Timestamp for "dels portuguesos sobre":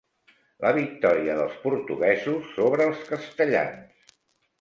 1.39-2.87